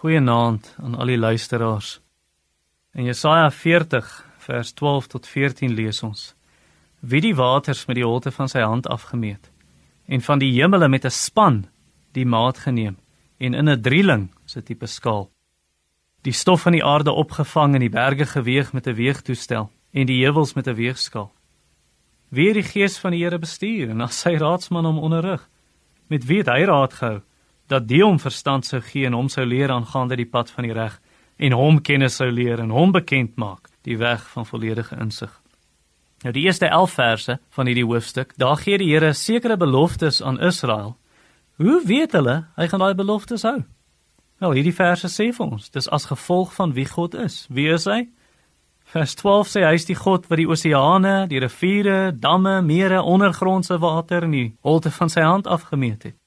Goeienaand 0.00 0.76
aan 0.80 0.94
al 0.96 1.10
die 1.12 1.18
luisteraars. 1.18 1.98
In 2.96 3.04
Jesaja 3.04 3.50
40 3.50 4.06
vers 4.38 4.70
12 4.72 5.06
tot 5.06 5.26
14 5.28 5.74
lees 5.76 6.00
ons: 6.02 6.22
Wie 7.00 7.20
die 7.20 7.34
waters 7.36 7.84
met 7.84 7.98
die 7.98 8.04
holte 8.04 8.32
van 8.32 8.48
sy 8.48 8.62
hand 8.64 8.88
afgemeet 8.88 9.50
en 10.08 10.24
van 10.24 10.40
die 10.40 10.48
hemele 10.54 10.88
met 10.88 11.04
'n 11.04 11.12
span 11.12 11.66
die 12.16 12.24
maat 12.24 12.58
geneem 12.64 12.96
en 13.36 13.54
in 13.54 13.68
'n 13.68 13.82
drieling 13.82 14.30
se 14.44 14.62
tipe 14.62 14.86
skaal. 14.86 15.30
Die 16.22 16.32
stof 16.32 16.62
van 16.62 16.72
die 16.72 16.84
aarde 16.84 17.12
opgevang 17.12 17.74
en 17.74 17.80
die 17.80 17.92
berge 18.00 18.26
geweeg 18.26 18.72
met 18.72 18.86
'n 18.86 18.94
weegtoestel 18.94 19.70
en 19.92 20.06
die 20.06 20.24
heuwels 20.24 20.54
met 20.54 20.66
'n 20.66 20.74
weegskaal. 20.74 21.32
Wie 22.28 22.46
het 22.46 22.54
die 22.54 22.72
gees 22.72 22.98
van 22.98 23.10
die 23.10 23.22
Here 23.24 23.38
bestuur 23.38 23.90
en 23.90 24.00
as 24.00 24.20
sy 24.20 24.36
raadsman 24.36 24.84
hom 24.84 24.98
onderrig? 24.98 25.48
Met 26.06 26.24
wie 26.24 26.38
het 26.38 26.48
hy 26.48 26.64
raad 26.64 26.92
gehou 26.92 27.20
dat 27.70 27.86
die 27.88 28.02
hom 28.02 28.18
verstand 28.18 28.66
sou 28.66 28.80
gee 28.82 29.06
en 29.06 29.14
hom 29.14 29.28
sou 29.30 29.44
leer 29.46 29.70
aangaande 29.70 30.18
die 30.18 30.28
pad 30.28 30.50
van 30.50 30.66
die 30.66 30.74
reg 30.74 30.98
en 31.38 31.54
hom 31.56 31.78
kennis 31.86 32.18
sou 32.18 32.28
leer 32.30 32.60
en 32.60 32.72
hom 32.74 32.92
bekend 32.92 33.36
maak 33.38 33.70
die 33.86 33.96
weg 33.98 34.26
van 34.34 34.46
volledige 34.46 34.98
insig. 35.00 35.30
Nou 36.24 36.34
die 36.36 36.44
eerste 36.44 36.68
11 36.68 36.96
verse 36.98 37.38
van 37.56 37.70
hierdie 37.70 37.86
hoofstuk, 37.86 38.34
daar 38.36 38.58
gee 38.60 38.78
die 38.78 38.90
Here 38.90 39.12
sekere 39.16 39.56
beloftes 39.56 40.20
aan 40.22 40.40
Israel. 40.40 40.96
Hoe 41.56 41.80
weet 41.86 42.12
hulle 42.12 42.44
hy 42.56 42.68
gaan 42.68 42.82
daai 42.82 42.94
beloftes 42.94 43.46
hou? 43.48 43.62
Wel, 44.40 44.56
hierdie 44.56 44.76
verse 44.76 45.08
sê 45.12 45.30
vir 45.36 45.46
ons, 45.46 45.70
dis 45.70 45.88
as 45.88 46.08
gevolg 46.10 46.52
van 46.56 46.74
wie 46.76 46.88
God 46.88 47.14
is. 47.14 47.44
Wie 47.48 47.68
is 47.72 47.86
hy? 47.88 48.08
Vers 48.90 49.14
12 49.20 49.48
sê 49.52 49.64
hy 49.64 49.74
is 49.78 49.86
die 49.86 49.96
God 49.96 50.26
wat 50.28 50.40
die 50.40 50.48
oseane, 50.50 51.28
die 51.30 51.40
riviere, 51.40 52.10
damme, 52.10 52.58
mere, 52.66 53.04
ondergrondse 53.06 53.78
water 53.78 54.26
in 54.26 54.34
die 54.34 54.48
holte 54.66 54.90
van 54.90 55.12
sy 55.12 55.22
hand 55.22 55.46
afgemeet 55.46 56.08
het. 56.08 56.19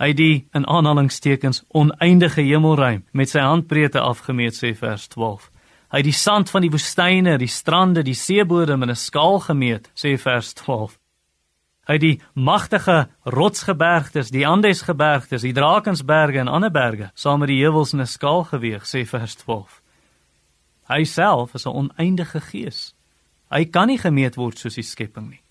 Hy 0.00 0.14
die 0.16 0.48
in 0.56 0.64
aanhalingstekens 0.64 1.64
oneindige 1.76 2.40
hemelruim 2.40 3.02
met 3.12 3.28
sy 3.28 3.42
handbreedte 3.44 4.00
afgemeet 4.00 4.56
sê 4.56 4.72
vers 4.72 5.04
12. 5.12 5.50
Hy 5.92 6.00
die 6.06 6.14
sand 6.16 6.48
van 6.48 6.64
die 6.64 6.70
woestyne, 6.72 7.34
die 7.36 7.50
strande, 7.50 8.04
die 8.06 8.16
seebodem 8.16 8.82
in 8.82 8.90
'n 8.90 8.96
skaal 8.96 9.40
gemeet 9.40 9.90
sê 9.94 10.16
vers 10.16 10.54
12. 10.54 10.98
Hy 11.88 11.98
die 11.98 12.20
magtige 12.34 13.08
rotsgebergtes, 13.24 14.30
die 14.30 14.46
Andesgebergtes, 14.46 15.42
die 15.42 15.52
Drakensberge 15.52 16.38
en 16.38 16.48
ander 16.48 16.70
berge 16.70 17.10
saam 17.14 17.40
met 17.40 17.48
die 17.48 17.60
heuwels 17.60 17.92
in 17.92 18.00
'n 18.00 18.06
skaal 18.06 18.44
geweeg 18.44 18.86
sê 18.86 19.04
vers 19.06 19.34
12. 19.36 19.82
Hy 20.88 21.04
self 21.04 21.54
is 21.54 21.66
'n 21.66 21.74
oneindige 21.74 22.40
gees. 22.40 22.94
Hy 23.50 23.64
kan 23.64 23.88
nie 23.88 23.98
gemeet 23.98 24.36
word 24.36 24.58
soos 24.58 24.74
die 24.74 24.82
skepping 24.82 25.28
nie. 25.30 25.42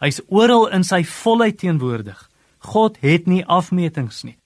Hy's 0.00 0.20
oral 0.28 0.66
in 0.68 0.84
sy 0.84 1.02
volheid 1.04 1.58
teenwoordig. 1.58 2.28
God 2.60 2.98
het 3.00 3.26
nie 3.26 3.44
afmetings 3.46 4.22
nie. 4.22 4.36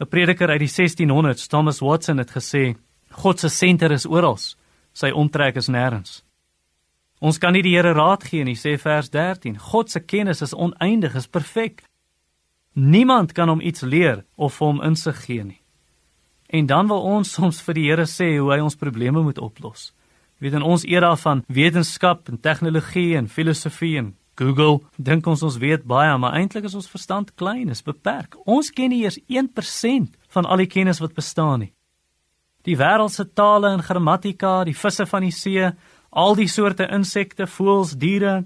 'n 0.00 0.08
Prediker 0.08 0.48
uit 0.48 0.60
die 0.60 0.68
1600s, 0.68 1.46
Thomas 1.46 1.80
Watson 1.80 2.18
het 2.18 2.30
gesê, 2.30 2.76
God 3.10 3.40
se 3.40 3.48
senter 3.48 3.92
is 3.92 4.06
oral, 4.06 4.38
sy 4.92 5.10
omtrek 5.10 5.56
is 5.56 5.68
nêrens. 5.68 6.22
Ons 7.20 7.38
kan 7.38 7.52
nie 7.52 7.62
die 7.62 7.74
Here 7.76 7.92
raad 7.92 8.24
gee 8.24 8.44
nie, 8.44 8.56
sê 8.56 8.78
vers 8.80 9.10
13. 9.10 9.58
God 9.58 9.90
se 9.90 10.00
kennis 10.00 10.40
is 10.42 10.54
oneindig, 10.54 11.14
is 11.14 11.28
perfek. 11.28 11.82
Niemand 12.72 13.32
kan 13.32 13.48
hom 13.48 13.60
iets 13.60 13.82
leer 13.82 14.24
of 14.36 14.58
hom 14.58 14.80
insig 14.82 15.24
gee 15.26 15.44
nie. 15.44 15.60
En 16.48 16.66
dan 16.66 16.88
wil 16.88 17.02
ons 17.02 17.32
soms 17.32 17.60
vir 17.60 17.74
die 17.74 17.88
Here 17.90 18.06
sê 18.06 18.38
hoe 18.38 18.54
hy 18.54 18.60
ons 18.64 18.76
probleme 18.76 19.22
moet 19.22 19.38
oplos. 19.38 19.92
Jy 20.38 20.48
weet 20.48 20.56
in 20.62 20.64
ons 20.64 20.86
era 20.88 21.12
van 21.16 21.44
wetenskap 21.52 22.30
en 22.32 22.40
tegnologie 22.40 23.18
en 23.18 23.28
filosofie 23.28 23.98
en 24.00 24.14
Google, 24.34 24.80
dink 24.96 25.26
ons 25.26 25.42
ons 25.42 25.58
weet 25.60 25.84
baie, 25.84 26.12
maar 26.18 26.36
eintlik 26.38 26.64
is 26.64 26.74
ons 26.74 26.88
verstand 26.88 27.34
klein, 27.34 27.68
is 27.68 27.82
beperk. 27.84 28.36
Ons 28.46 28.70
ken 28.70 28.92
nie 28.92 29.02
eers 29.04 29.18
1% 29.28 30.14
van 30.34 30.46
al 30.46 30.62
die 30.62 30.70
kennis 30.70 31.00
wat 31.02 31.16
bestaan 31.16 31.66
nie. 31.66 31.72
Die 32.68 32.76
wêreld 32.76 33.12
se 33.12 33.24
tale 33.24 33.72
en 33.72 33.82
grammatika, 33.82 34.64
die 34.68 34.76
visse 34.76 35.06
van 35.08 35.24
die 35.24 35.34
see, 35.34 35.70
al 36.10 36.36
die 36.36 36.48
soorte 36.48 36.88
insekte, 36.92 37.46
voëls, 37.48 37.94
diere, 38.00 38.42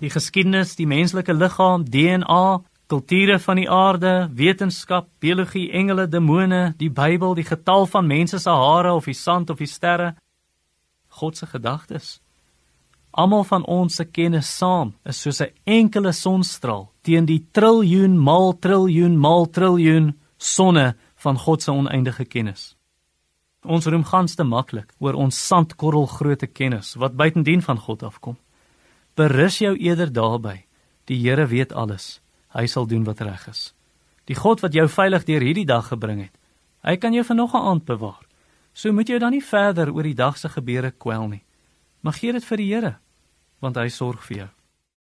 die 0.00 0.10
geskiedenis, 0.10 0.76
die 0.78 0.88
menslike 0.88 1.34
liggaam, 1.36 1.84
DNA, 1.84 2.62
kulture 2.92 3.38
van 3.40 3.60
die 3.60 3.68
aarde, 3.70 4.12
wetenskap, 4.36 5.08
biologie, 5.20 5.68
engele, 5.72 6.08
demone, 6.08 6.72
die 6.80 6.90
Bybel, 6.92 7.36
die 7.38 7.46
getal 7.46 7.86
van 7.88 8.08
mense 8.08 8.40
se 8.40 8.50
hare 8.50 8.92
of 8.92 9.08
die 9.08 9.16
sand 9.16 9.52
of 9.52 9.60
die 9.62 9.70
sterre, 9.70 10.14
God 11.20 11.36
se 11.36 11.46
gedagtes. 11.46 12.18
Almal 13.12 13.44
van 13.44 13.64
ons 13.68 13.94
se 13.94 14.04
kennis 14.08 14.48
saam 14.56 14.94
is 15.04 15.20
soos 15.20 15.40
'n 15.40 15.52
enkele 15.64 16.12
sonstraal 16.12 16.92
teen 17.02 17.26
die 17.26 17.46
triljoen 17.52 18.18
maal 18.18 18.58
triljoen 18.58 19.18
maal 19.18 19.50
triljoen 19.50 20.18
sonne 20.38 20.96
van 21.16 21.36
God 21.38 21.62
se 21.62 21.70
oneindige 21.70 22.24
kennis. 22.24 22.76
Ons 23.64 23.86
roem 23.86 24.04
gans 24.04 24.34
te 24.34 24.44
maklik 24.44 24.92
oor 24.98 25.14
ons 25.14 25.46
sandkorrel 25.46 26.06
grootte 26.06 26.46
kennis 26.46 26.94
wat 26.94 27.16
buitendien 27.16 27.62
van 27.62 27.78
God 27.78 28.02
afkom. 28.02 28.36
Berus 29.14 29.58
jou 29.58 29.76
eerder 29.76 30.12
daarby. 30.12 30.64
Die 31.04 31.18
Here 31.18 31.46
weet 31.46 31.72
alles 31.72 32.20
hy 32.48 32.66
sal 32.66 32.86
doen 32.86 33.04
wat 33.04 33.20
reg 33.20 33.48
is. 33.48 33.74
Die 34.24 34.36
God 34.36 34.60
wat 34.60 34.72
jou 34.72 34.88
veilig 34.88 35.24
deur 35.24 35.40
hierdie 35.40 35.66
dag 35.66 35.88
gebring 35.88 36.20
het, 36.20 36.34
hy 36.82 36.96
kan 36.96 37.12
jou 37.12 37.24
vir 37.24 37.36
nog 37.36 37.54
'n 37.54 37.66
aand 37.68 37.84
bewaar. 37.84 38.24
So 38.72 38.92
moet 38.92 39.08
jy 39.08 39.18
dan 39.18 39.32
nie 39.32 39.44
verder 39.44 39.92
oor 39.92 40.02
die 40.02 40.14
dag 40.14 40.38
se 40.38 40.48
gebeure 40.48 40.90
kwel 40.90 41.28
nie. 41.28 41.44
Maar 42.02 42.18
gee 42.18 42.34
dit 42.34 42.44
vir 42.44 42.58
die 42.58 42.68
Here, 42.72 42.96
want 43.62 43.78
hy 43.78 43.88
sorg 43.94 44.24
vir 44.26 44.36
jou. 44.36 44.50